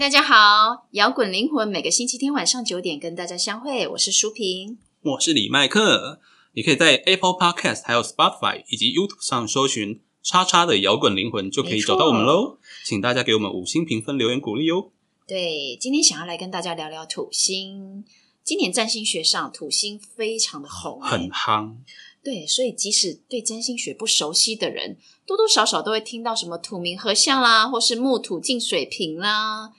[0.00, 0.86] 大家好！
[0.92, 4.78] 摇滚灵魂每个星期天晚上九点跟大家相会，我是舒平。
[5.02, 6.20] 我是李麦克，
[6.54, 12.56] 你可以在 Apple Podcast、还有 Spotify 以及 YouTube 上搜寻“叉叉的摇滚灵魂”，就可以找到我们喽。
[12.86, 14.88] 请大家给我们五星评分、留言鼓励哦。
[15.28, 18.02] 对，今天想要来跟大家聊聊土星。
[18.42, 21.76] 今年占星学上，土星非常的红、欸，很夯。
[22.24, 24.96] 对，所以即使对占星学不熟悉的人，
[25.30, 29.70] 多多少少都会听到什么土冥合相啦，或是木土进水平啦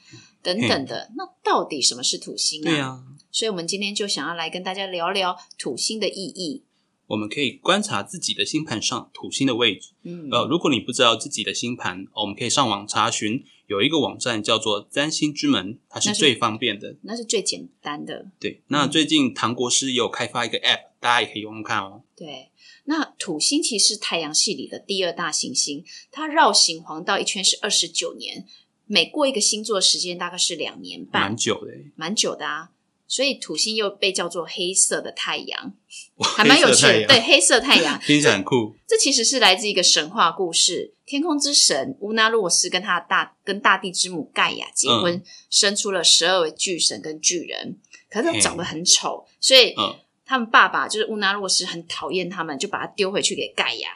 [0.41, 1.11] 等等的。
[1.17, 2.63] 那到底什么是土星啊？
[2.63, 6.63] 对啊，所以我们今天就想要来跟大家聊聊土星的意义。
[7.07, 9.89] 我们可以观察自己的星盘上土星的位置。
[10.03, 16.95] 嗯，呃，如果你不知道自己的星盘，我们可以上网查询，有一个网站叫做占星之门，它是最方便的。
[17.01, 18.27] 那是最简单的。
[18.39, 22.03] 对，那最近唐国师也有开发一个 App，大家也可以用用看哦。
[22.15, 22.50] 对，
[22.91, 28.45] 那土星其实是太阳系里的第二大行星，它绕行黄道一圈是二十九年，
[28.85, 32.71] 每过一个星座的时间大概是两年半蛮，久的欸，蛮久的啊。
[33.07, 35.73] 所以土星又被叫做黑色的太阳，
[36.35, 37.07] 还蛮有趣的。
[37.07, 38.75] 对，黑色太阳， 听起来很酷。
[38.85, 40.93] 这其实是来自一个神话故事。
[41.05, 47.77] 天空之神乌纳洛斯跟他的大跟大地之母盖亚结婚，嗯生出了十二位巨神跟巨人，
[48.09, 49.95] 可是他长得很丑，所以嗯
[50.31, 53.89] 他们爸爸就是乌纳洛斯很讨厌他们，就把他丢回去给盖亚。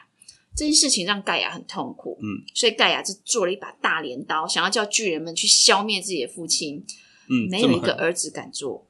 [0.54, 6.86] 这件事情让盖亚很痛苦，嗯，所以盖亚就做了一把大镰刀，想要叫巨人们去消灭自己的父亲。
[7.30, 8.86] 嗯，没有一个儿子敢做，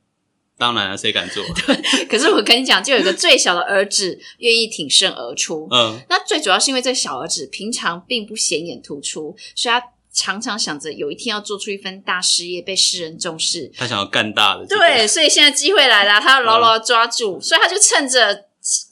[0.58, 1.44] 当然了，谁敢做？
[2.10, 5.68] 可是我跟你讲，就有一个最小的儿子愿意挺身而出。
[5.70, 9.84] 嗯，那最主要是因为这小儿子平常并不显眼突出，所以他
[10.16, 13.70] 常常想着有一天要做出一番大事业，被世人重视。
[13.76, 14.66] 他想要干大的。
[14.66, 18.46] 对，，所以现在机会来了，他要牢牢地抓嗯住，所以他就趁着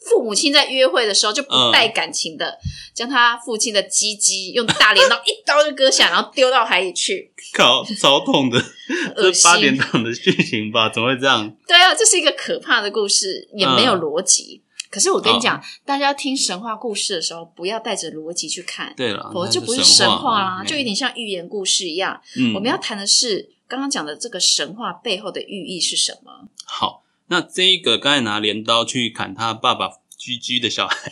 [0.09, 2.59] 父母亲在约会的时候，就不带感情的、
[2.93, 7.31] 将他父亲的鸡鸡用大镰刀 一刀就割下，然后丢到海里去。
[7.53, 8.57] 靠，超痛的，
[9.15, 10.89] 恶这八心点档的剧情吧？
[10.89, 11.55] 怎么会这样？
[11.65, 14.62] 对啊，这是一个可怕的故事，也没有嗯逻辑。
[14.93, 22.21] 可是我跟你讲，大家要听神话故事的时候，不要带着逻辑去看，对了，否则就不是神话啦，嘛就有点像寓言故事一样。
[22.37, 26.47] 嗯，我们要谈的是刚刚讲的这个神话背后的寓意是什么？
[26.65, 27.01] 好。
[27.27, 31.11] 那这一个刚才拿镰刀去砍他爸爸居居的小孩，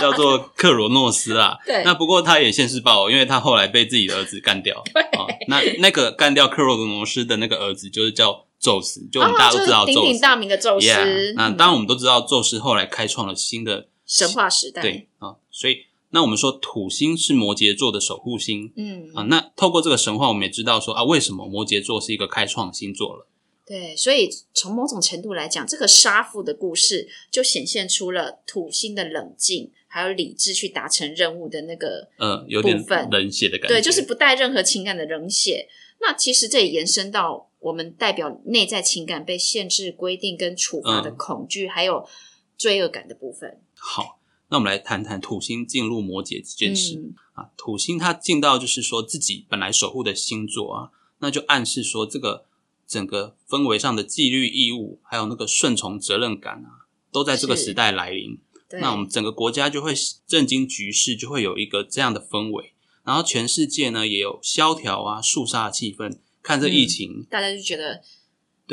[0.00, 1.56] 叫做克罗诺斯啊。
[1.64, 4.76] 对那不过他也现世报，因为他后来被自己的儿子干掉。
[5.16, 9.84] 哦，那那个干掉克罗诺斯的那个儿子就是叫宙斯，就我们大家都知道。
[9.84, 10.86] 鼎鼎大名的宙斯。
[10.86, 14.80] Yeah，那嗯当然我们都知道宙斯后来开创了新的神话时代。
[14.80, 19.24] 对啊，所以那我们说土星是摩羯座的守护星嗯啊。
[19.24, 23.26] 那透过这个神话，我们也知道说啊，为什么摩羯座是一个开创星座了。
[23.64, 33.74] 对，所以从某种程度来讲，这个杀父的故事就显现出了土星的冷静，还有理智去达成任务的那个嗯，有点冷血的感觉。
[33.74, 35.68] 对，就是不带任何情感的冷血。
[36.00, 42.08] 那其实这也延伸到我们代表内在情感被限制、规定跟处罚的嗯恐惧，还有
[42.56, 43.60] 罪恶感的部分。
[43.74, 44.18] 好。
[44.48, 47.48] 那我们来谈谈土星进入摩羯这件事、嗯啊。
[47.56, 52.44] 土星它进到就是说自己本来守护的星座啊，那就暗示说这个
[52.86, 58.38] 整个氛围上的纪律义务，还有那个顺从责任感啊，都在这个是时代来临。
[58.72, 59.92] 对，那我们整个国家就会
[60.26, 62.72] 震惊局势，就会有一个这样的氛围。
[63.04, 66.16] 然后全世界呢也有萧条啊、肃杀的气氛。
[66.42, 68.02] 看这疫情，大家就觉得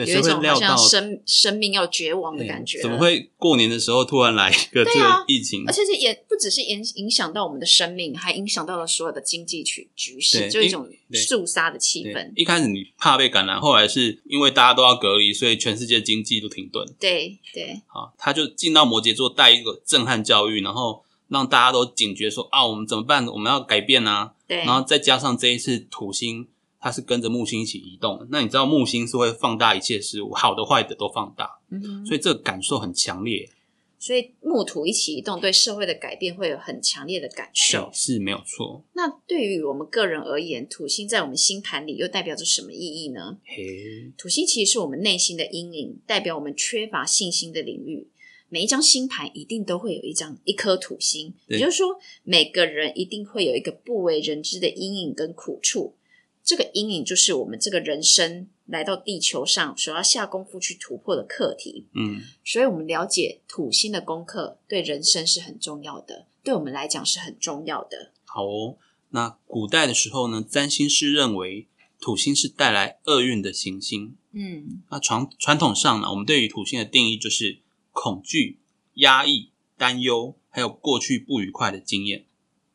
[0.06, 5.64] 对，有谁一种好像生生命要绝亡的感觉了，怎么会过年的时候突然来一个这个疫情？
[5.68, 12.32] 而且是也不只是影影响到我们的生命，还影响到了所有的经济局局势，就一种对肃杀的气氛。
[12.36, 16.86] 一开始你怕被感染，后来是因为大家都要隔离，所以全世界经济都停顿。
[17.00, 23.28] 对对好，他就进到摩羯座带一个震撼教育，然后让大家都警觉说啊，我们怎么办？
[23.28, 24.34] 我们要改变啊！
[24.48, 26.48] 对，然后再加上这一次土星，
[26.80, 28.28] 它是跟着木星一起移动。
[28.30, 33.50] 那你知道木星是会放大一切事物，好的坏的都放大，嗯所以这个感受很强烈。
[34.02, 37.90] 所以木土一起移动，对社会的改变会有很强烈的感受。
[37.92, 38.82] 是没有错。
[38.94, 43.38] 那对于我们个人而言，土星在我们星盘里又代表着什么意义呢？
[43.44, 48.08] 嘿，土星其实是我们内心的阴影，代表我们缺乏信心的领域。
[48.48, 55.96] 每一张星盘一定都会有一张一颗土星，也就是说，每个人一定会有一个不为人知的阴影跟苦处。
[56.50, 61.86] 这个阴影就是我们这个人生来到地球上所要下功夫去突破的课题。
[61.94, 68.14] 嗯，所以，我们了解土星的功课对人生是很重要的，对我们来讲是很重要的。
[68.26, 68.78] 好哦。
[69.12, 71.68] 那古代的时候呢，占星师认为
[72.02, 74.16] 土星是带来厄运的行星。
[74.32, 77.60] 嗯那传传统上呢，我们对于土星的定义就是
[77.92, 78.58] 恐惧、
[78.96, 82.26] 压抑、担忧，还有过去不愉快的经验。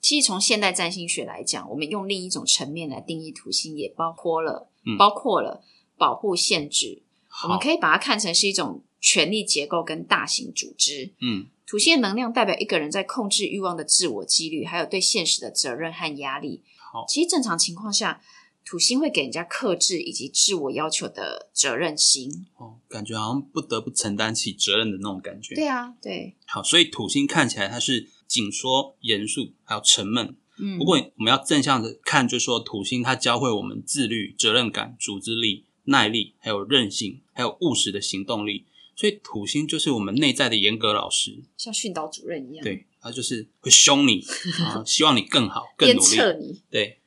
[0.05, 5.65] 其实从现代占星学来讲，我们用另一种层面来定义土星，也包括了、嗯包括了
[5.97, 7.03] 保护、限制。
[7.45, 11.15] 我们，可以把它看成是一种权力结构跟大型组织。
[11.23, 16.63] 嗯土星的能量代表一个人在控制欲望的自我几率，还有对现实的责任和压力。
[16.93, 18.21] 好其实正常情况下，
[18.65, 22.47] 土星会给人家克制以及自我要求的责任心。
[22.57, 25.55] 哦，感觉好像不得不承担起责任的那种感觉。
[25.55, 30.35] 对啊，对，好，所以土星看起来它是紧缩、严肃，还有沉闷。
[30.59, 38.67] 嗯，不过我们要正向的看，就是说土星它教会我们自律、责任感、组织力、耐力，还有韧性，还有务实的行动力。
[38.97, 44.25] 所以土星就是我们内在的严格老师，像训导主任一样，，对，他就是会凶你，
[44.65, 46.01] 啊，希望你更好、更努力。
[46.01, 46.63] 策你。
[46.71, 47.01] 对，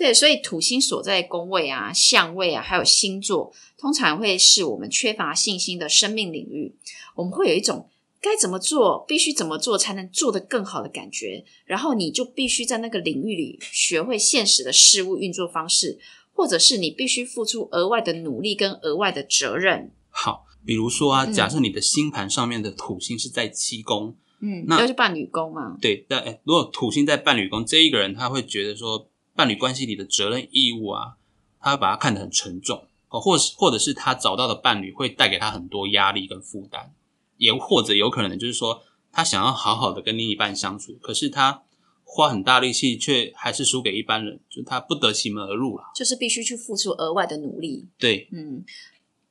[0.00, 6.74] 对，所以土星所在宫位啊、相位啊，还有星座，通常会是我们缺乏信心的生命领域。
[7.14, 7.86] 我们会有一种
[8.18, 15.98] 该怎么做，必须怎么做才能做得更好的感觉，然后你就必须在那个领域里学会现实的事物运作方式，
[16.32, 19.90] 或者是你必须付出额外的努力跟额外的责任。
[20.08, 25.76] 好，比如说啊，嗯假设你的星盘上面的土星是在七宫，嗯，那要去办女工嘛？
[25.78, 29.09] 对，但哎如果土星在伴侣宫，这一个人他会觉得说，
[29.40, 31.16] 伴侣关系里的责任义务啊，
[31.58, 36.92] 他会把它看得很沉重哦，或是或者是他找到的伴侣会带给他很多压力跟负担，
[37.38, 41.62] 也或者有可能就是说，他想要好好的跟另一半相处，可是他
[42.04, 45.84] 花很大力气，却还是输给一般人，就他不得其门而入了。
[45.94, 47.88] 就是必须去付出额外的努力。
[47.98, 48.62] 对，嗯，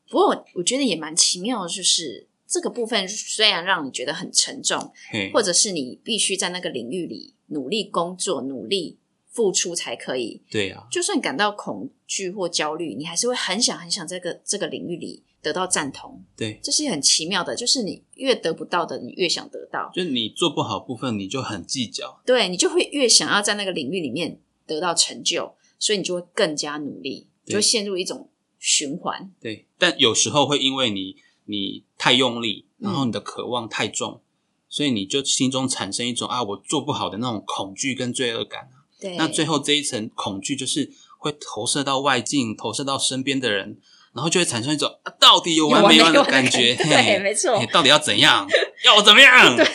[0.10, 4.92] 不过我觉得也蛮奇妙的，就是这个部分虽然让你觉得很沉重，
[5.32, 8.98] 或者是你必须在那个领域里努力工作、努力
[9.30, 10.42] 付出才可以。
[10.50, 16.24] 对啊，就算感到恐惧或焦虑，你还是会很想很想这个这个领域里得到赞同。
[16.36, 22.22] 对，这是很奇妙的，就是你越得不到的，你越想得到，就是你做不好部分，你就很计较。
[22.26, 29.32] 对你就会越想要在那个领域里面得到成就，所以你就会更加努力，对就会陷入一种循环。
[29.40, 31.16] 对，但有时候会因为你
[31.46, 34.22] 你太用力，然嗯后你的渴望太重，
[34.68, 38.70] 所以你就心中产生一种啊我做不好的那种恐惧跟罪恶感。
[39.00, 43.78] 对，那最后这一层恐惧就是会投射到外境，投射到身边的人，
[44.14, 46.76] 然后就会产生一种、啊、到底有完没完的感觉。
[46.78, 48.48] 对，嘿没错嘿，到底要怎样？
[48.84, 49.56] 要我怎么样？
[49.56, 49.66] 对，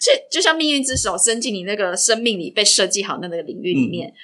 [0.00, 4.14] 所以就像命运之手伸进你那个生命里被设计好那个领域里面，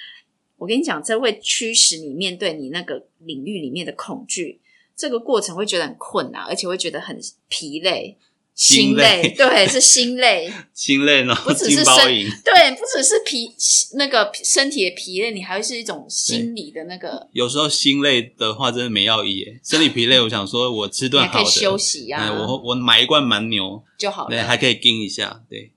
[0.57, 4.61] 我跟你讲，这会驱使你面对你那个领域里面的恐惧，
[4.97, 7.19] 这个过程会觉得很困难，而且会觉得很
[7.49, 8.17] 疲累、
[8.55, 12.29] 心心累累，对，是心累， 心累呢，不只是身银。
[12.45, 13.51] 对，不只是疲
[13.95, 19.61] 那个身体的疲累，你还会是一种心理的那个，有时候心累的话，真的没药医耶。
[19.65, 25.61] 身体疲累， 我想说我吃你还可以顿好的，休息啊，哎，我我买一罐蛮牛，就好了，还可以盯一下，对。
[25.61, 25.71] 对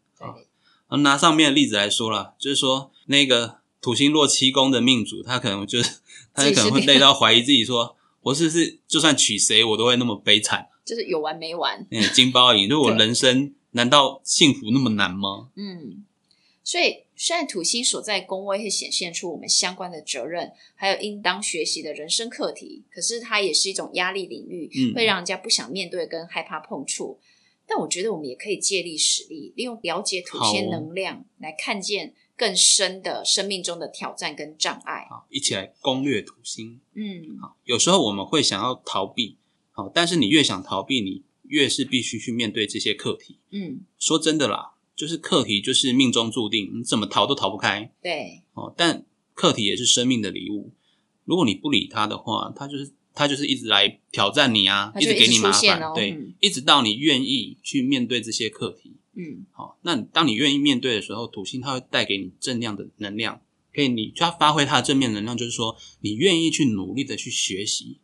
[0.88, 5.90] 好拿上面的例子来说啦，就是说那个土星落七宫的命主，他可能就是
[6.34, 10.68] 他就可能会累到怀疑自己说，我是不是就算娶谁，我都会那么悲惨？
[10.86, 11.86] 就是有完没完。
[11.90, 15.50] 嗯，金包银，就我人生难道幸福那么难吗？
[15.56, 16.06] 嗯，
[16.64, 27.20] 所以虽然土星所在宫位会显现出我们相关的责任，还有应当学习的人生课题，可是它也是一种压力领域，嗯会让人家不想面对跟害怕碰触。
[27.68, 35.08] 但我觉得我们也可以借力使力，利用了解土星能量来看见更深的生命中的挑战跟障碍。
[35.10, 36.80] 好，一起来攻略土星。
[36.94, 39.38] 嗯，好，有时候我们会想要逃避，
[39.76, 43.40] 好，但是你越想逃避，你越是必须去面对这些课题。
[43.52, 47.92] 嗯，说真的啦，就是课题就是命中注定，你怎么逃都逃不开。
[48.02, 50.72] 对，哦，但课题也是生命的礼物。
[51.26, 58.94] 如果你不理他的话，他就是他就是一直来挑战你啊，一直直给你麻烦，哦对，嗯一直到你愿意去面对这些课题。
[59.18, 63.42] 嗯，好、那当你愿意面对的时候，土星它会带给你正量的能量，
[63.74, 68.00] 可以你就要发挥它的正面能量，就是说你愿意去努力的去学习，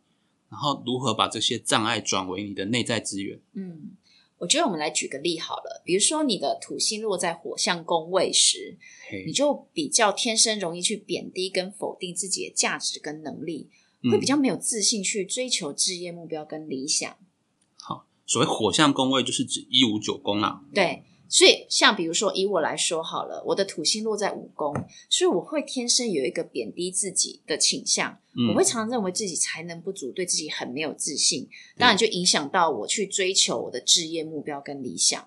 [0.52, 3.40] 然后如何把这些障碍转为你的内在资源。
[3.54, 3.96] 嗯，
[4.36, 8.76] 我觉得我们来举个例好了，比如说你的土星落在火象宫位时，
[9.08, 13.70] 嘿你就比较天生容易去贬低跟否定自己的价值跟能力，
[14.02, 17.16] 嗯会比较没有自信去追求置业目标跟理想。
[17.80, 20.62] 好，所谓火象宫位就是指一五九宫啊。
[20.74, 21.02] 对，
[21.32, 24.74] 所以，像比如说以我来说好了，我的土星落在五宫，
[25.08, 28.50] 所以我会天生有一个贬低自己的倾向，嗯。
[28.50, 31.48] 我会常常认为自己才能不足，对自己很没有自信，
[31.78, 35.26] 当然就影响到我去追求我的置业目标跟理想。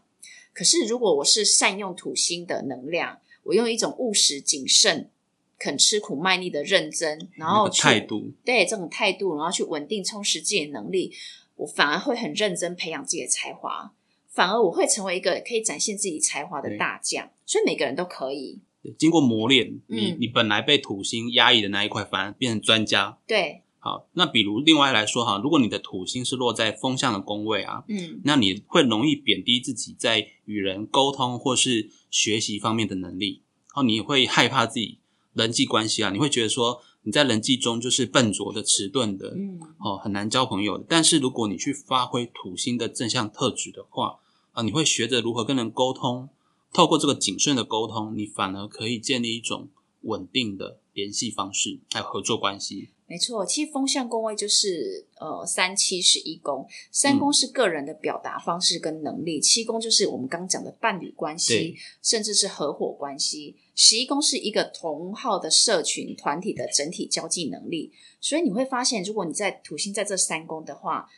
[0.54, 5.10] 可是，如果我是善用土星的能量，我用一种务实谨慎、
[5.58, 11.12] 肯吃苦卖力的认真，然那个后去态度，对这种态度，然后去稳定充实自己的能力，
[11.56, 13.92] 我反而会很认真培养自己的才华，
[14.36, 17.30] 反而我会成为一个可以展现自己才华的大将。
[17.46, 18.60] 所以每个人都可以，
[18.98, 23.18] 经过磨练，你嗯你本来被土星压抑的那一块，反而变成专家。
[23.26, 35.00] 对，好，那比如另外来说哈，如果你的土星是落在风象的宫位啊，嗯，那你会容易贬低自己在与人沟通或是学习方面的能力，然后你会害怕自己
[35.34, 40.86] 人际关系啊，你会觉得说你在人际中就是笨拙的、迟钝的，嗯，哦，很难交朋友的。
[40.90, 44.20] 但是如果你去发挥土星的正向特质的话，
[44.56, 46.30] 啊，你会学着如何跟人沟通，
[46.74, 49.68] 透过这个谨慎的沟通，你反而可以建立一种
[50.04, 52.90] 稳定的联系方式，还有合作关系。
[53.06, 53.46] 没错。
[53.46, 67.92] 其实风象宫位就是呃三七十一宫，三宫是个人的表达方式跟能力，七宫就是我们刚讲的伴侣关系，甚至是合伙关系，十一宫是一个同号的社群团体的整体交际能力。
[68.22, 71.10] 所以你会发现，如果你在土星在这三宫的话，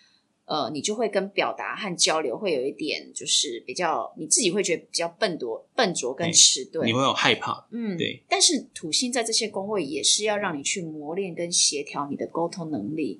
[0.47, 6.93] 呃，你就会跟表达和交流会有一点，就是比较你自己会觉得比较笨拙、笨拙跟哎迟钝你。
[6.93, 8.23] 会有害怕，嗯，对。
[8.29, 13.19] 但是土星在这些宫位也是要让你去磨练跟协调你的沟通能力，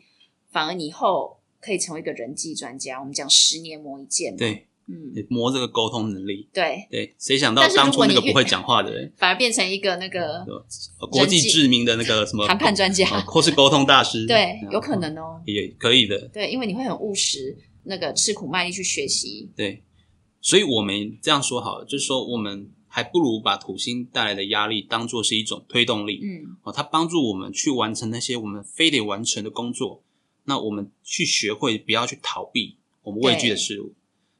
[0.52, 2.98] 反而你以后可以成为一个人际专家。
[2.98, 6.48] 我们讲十年磨一剑，对，嗯，磨这个沟通能力。
[6.54, 10.46] 对，对，谁想到当初那个不会讲话的人， 反而变成一个那个
[11.00, 16.28] 呃国际知名的那个什么谈判专家，哦或是沟通大师，对，嗯有可能哦，也可以的。
[16.30, 19.84] 对，因为你会很务实，那个吃苦卖力去学习，对，
[20.42, 30.02] 所以我们这样说好了，就是说我们还不如把土星带来的压力当做是一种推动力，嗯，哦，它帮助我们去完成那些我们非得完成的工作。
[30.50, 33.94] 那我们去学会不要去逃避我们畏惧的事物，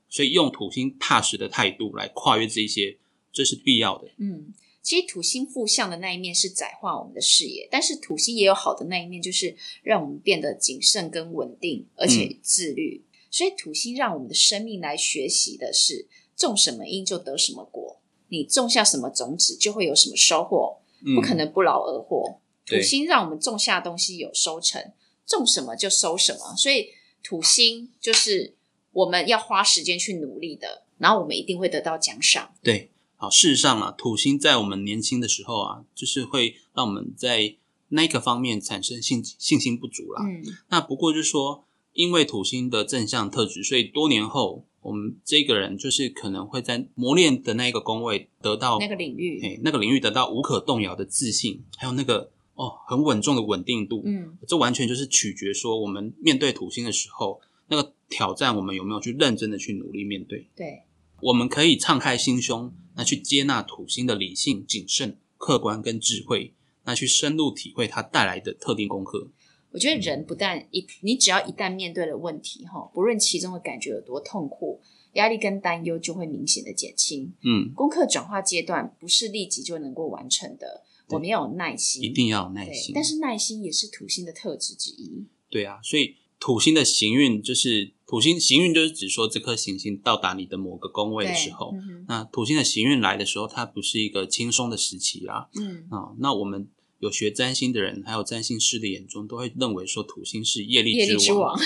[0.10, 2.98] 所以用土星踏实的态度来跨越这一些，
[3.32, 4.10] 这是必要的。
[4.18, 13.04] 嗯，其实土星负向的那一面是窄化我们的视野，但是土星也有好的那一面，就是让我们变得谨慎跟稳定，而且自律。
[13.30, 18.00] 所以土星让我们的生命来学习的是种什么因就得什么果，
[18.30, 22.40] 你种下什么种子就会有什么收获，嗯不可能不劳而获。
[22.66, 24.94] 土星让我们种下东西有收成，
[25.26, 26.90] 种什么就收什么，所以
[27.22, 28.57] 土星就是
[28.98, 32.50] 我们要花时间去努力的，然后我们一定会得到奖赏。
[32.64, 37.56] 对，好，事实上啊，土星在我们年轻的时候啊，就是会让我们在
[37.90, 40.24] 那个方面产生信信心不足啦。
[40.26, 41.64] 嗯，那不过就是说，
[41.94, 54.02] 因为土星的正向特质，所以多年后，我们这个人就是可能会在磨练的那个工位得到那个领域，哎那个领域得到无可动摇的自信，还有那个哦很稳重的稳定度。
[54.04, 60.50] 嗯，这完全就是取决说我们面对土星的时候，那个挑战我们有没有去认真的去努力面对。
[60.56, 60.84] 对，
[61.22, 66.54] 我们可以敞开心胸，那去接纳土星的理性、谨慎、客观跟智慧，
[66.86, 69.30] 那去深入体会它带来的特定功课。
[69.72, 74.82] 我觉得人不但一，你只要一旦面对了问题，哈，不论其中的感觉有多痛苦，
[75.14, 77.34] 压力跟担忧就会明显的减轻。
[77.44, 82.94] 嗯，功课转化阶段不是立即就能够完成的，我们要有耐心，一定要有耐心。
[82.96, 85.28] 但是耐心也是土星的特质之一。
[85.50, 95.48] 对啊，所以土星的行运就是土星行运，就是指说这颗行星到达你的某个宫位的时候，嗯那土星的行运来的时候，它不是一个轻松的时期啊。
[95.60, 101.60] 嗯，啊、那我们有学占星的人，还有占星师的眼中，都会认为说土星是业力业力之王，王，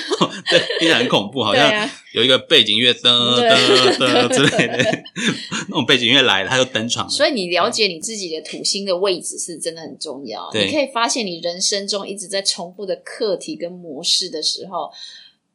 [0.50, 5.04] 对，听起来很恐怖，好像啊，有一个背景乐噔对噔噔之类的
[5.70, 7.10] 那种背景乐来了，它就登场了。
[7.10, 10.50] 所以你了解你自己的土星的位置是真的很重要。
[10.52, 14.92] 对你可以发现你人生中一直在重复的课题跟模式的时候，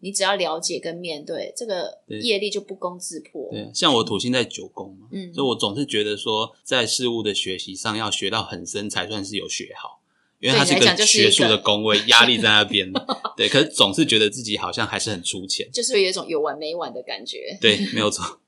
[0.00, 3.49] 你只要了解跟面对，这个业力就不攻自破。
[3.50, 10.00] 对，像我土星在九宫嘛，嗯所以我总是觉得说，在事物的学习上要学到很深才算是有学好，
[10.38, 12.93] 因为它是个就是学术的工位，压力在那边。
[13.37, 15.69] 对，可是总是觉得自己好像还是很粗浅。
[15.73, 17.57] 就是有一种有完没完的感觉。
[17.61, 18.41] 对，没有错。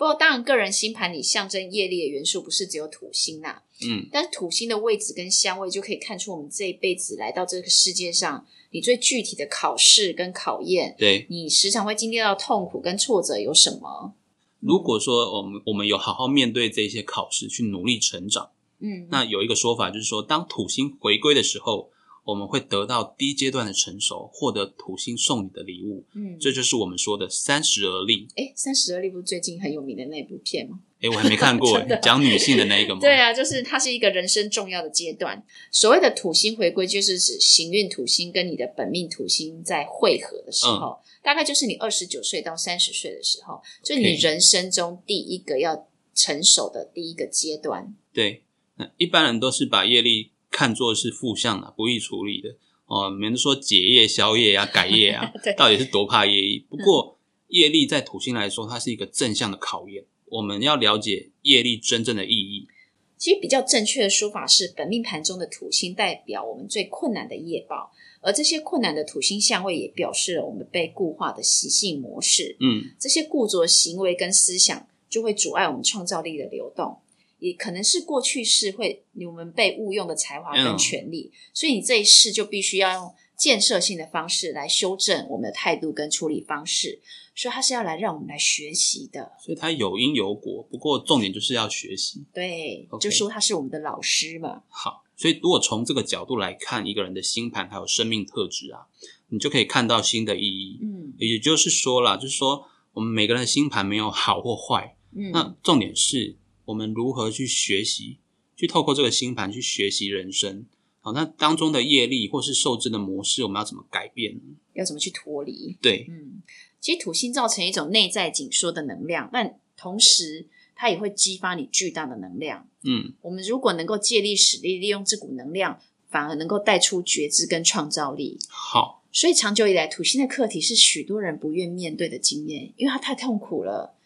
[0.00, 11.26] 不过，当然，个人星盘里象征业力的元素不是只有土星呐、嗯，但是土星的位置跟相位就可以看出我们这一辈子来到这个世界上，你最具体的考试跟考验，对。
[11.28, 14.14] 你时常会经历到痛苦跟挫折有什么？
[14.60, 21.90] 如果说我们我们有好好面对这些考试，去努力成长，嗯，那有一个说法就是说，当土星回归的时候，
[22.30, 26.04] 我们会得到低阶段的成熟，获得土星送你的礼物。
[26.14, 28.28] 嗯，这就是我们说的三十而立。
[28.36, 30.80] 哎，三十而立不是最近很有名的那部片吗？
[31.00, 33.00] 哎，我还没看过 讲女性的那一个吗？
[33.02, 35.44] 对啊，就是它是一个人生重要的阶段。
[35.70, 47.94] 所谓的土星回归，就是指行运土星跟你的本命土星在汇合的时候，大概就是你二十九岁到三十岁的时候，就是你人生中第一个要成熟的第一个阶段。
[48.12, 48.42] 对，
[48.76, 53.08] 那一般人都是把业力看作是负向的、不易处理的哦。
[53.08, 56.66] 免得说解业、消业啊、改业啊 对，到底是多怕业力？
[56.68, 60.04] 不过业力在土星来说，它是一个正向的考验。
[60.26, 62.68] 我们要了解业力真正的意义。
[63.16, 67.92] 其实比较正确的说法是，本命盘中的土星代表我们最困难的业报，
[68.22, 72.56] 而这些困难的土星相位也表示了我们被固化的习性模式。
[72.60, 76.96] 嗯，这些固着行为跟思想就会阻碍我们创造力的流动，
[77.40, 87.00] 也可能是过去式会我们被误用的才华跟嗯权利，所以你这一世就必须要用建设性的方式来修正我们的态度跟处理方式，
[87.34, 89.32] 所以它是要来让我们来学习的。
[89.42, 90.62] 所以它有因有果。
[90.70, 92.22] 不过重点就是要学习。
[92.34, 94.62] 对就说他是我们的老师嘛。
[94.68, 98.86] 好，所以如果从这个角度来看一个人的星盘还有生命特质啊，
[99.28, 100.78] 你就可以看到新的意义。
[100.82, 106.36] 嗯也就是说啦，就是说我们每个人的星盘没有好或坏，嗯，那重点是
[106.70, 108.18] 我们如何去学习，
[108.56, 110.64] 去透过这个星盘去学习人生。
[111.00, 114.40] 好，那当中的业力或是受制的模式，我们要怎么改变呢？
[114.74, 115.76] 要怎么去脱离？
[115.82, 116.42] 对，嗯，
[116.80, 120.46] 其实土星造成一种内在紧缩的能量，但同时
[120.76, 122.68] 它也会激发你巨大的能量。
[122.84, 128.38] 嗯，我们如果能够借力使力，利用这股能量，反而能够带出觉知跟创造力。
[128.48, 133.96] 好，所以长久以来，土星的课题是许多人不愿面对的经验，因为它太痛苦了，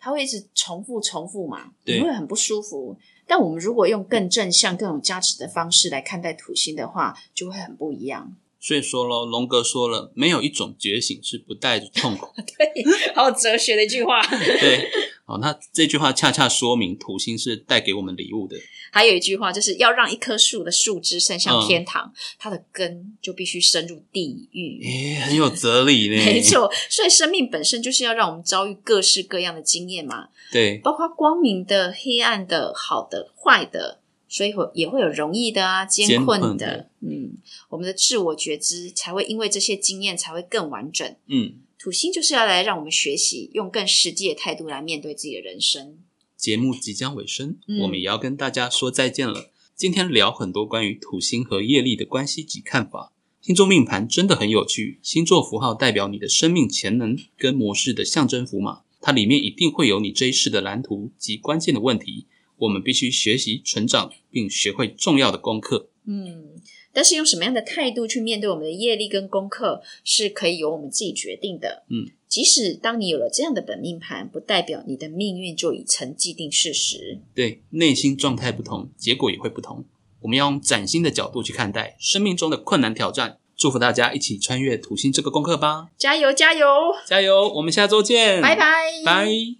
[0.00, 2.96] 它会一直重复重复嘛，对你会很不舒服。
[3.26, 8.34] 但我们如果用更正向、更有价值的方式来看待土星的话，就会很不一样。
[8.58, 12.26] 所以说咯，龙哥说了，没有一种觉醒是不带着痛苦。
[12.36, 14.20] 对，好有哲学的一句话。
[14.26, 14.90] 对，
[15.30, 18.56] 好，那这句话恰恰说明土星是带给我们礼物的。
[18.90, 24.82] 还有一句话，就是要让一棵树的树枝伸向嗯天堂，它的根就必须深入地狱。
[24.82, 26.16] 诶，很有哲理呢。
[26.16, 36.46] 没，错，所以生命本身就是要让我们遭遇各式各样的经验嘛，对，包括光明的、黑暗的、好的、坏的，所以会也会有容易的啊、艰艰困的。
[36.48, 41.08] 困的嗯，我们的自我觉知才会因为这些经验才会更完整。
[41.28, 45.96] 嗯，土星就是要来让我们学习，用更实际的态度来面对自己的人生。
[46.36, 49.50] 节目即将尾声，嗯我们也要跟大家说再见了。
[49.74, 53.14] 今天聊很多关于土星和业力的关系及看法。
[53.40, 62.26] 星座命盘真的很有趣，星座符号代表你的生命潜能跟模式的象征符码，它里面一定会有你这一世的蓝图及关键的问题。
[62.58, 65.88] 我们必须学习成长，并学会重要的功课。
[66.04, 66.49] 嗯，
[66.92, 71.84] 但是用什么样的态度去面对我们的业力跟功课，是可以由我们自己决定的。
[71.88, 77.20] 嗯，即使当你有了这样的本命盘，不代表你的命运就已成既定事实。
[77.34, 79.84] 对，内心状态不同，结果也会不同。
[80.20, 83.38] 我们要用崭新的角度去看待生命中的困难挑战。
[83.56, 85.88] 祝福大家一起穿越土星这个功课吧！
[85.98, 86.66] 加油，加油！
[87.06, 87.46] 加油！
[87.56, 88.66] 我们下周见，拜拜，
[89.04, 89.59] 拜。